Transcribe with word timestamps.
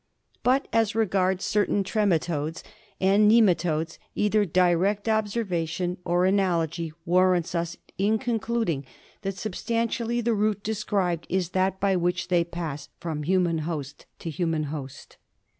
But 0.41 0.67
as 0.73 0.95
regards 0.95 1.45
certain 1.45 1.83
trematodes 1.83 2.63
and 2.99 3.29
GUINEA 3.29 3.37
WORM. 3.37 3.43
2g 3.43 3.43
nematodes, 3.43 3.97
either 4.15 4.45
direct 4.45 5.07
observation, 5.07 5.97
or 6.03 6.25
analogy, 6.25 6.91
warrants 7.05 7.53
us 7.53 7.77
in 7.99 8.17
concluding 8.17 8.83
that 9.21 9.37
substantially 9.37 10.19
the 10.19 10.33
route 10.33 10.63
described 10.63 11.27
is 11.29 11.49
that 11.49 11.79
by 11.79 11.95
which 11.95 12.29
they 12.29 12.43
pass 12.43 12.89
from 12.99 13.21
human 13.21 13.59
host 13.59 14.07
to 14.17 14.31
human 14.31 14.63
host. 14.73 15.17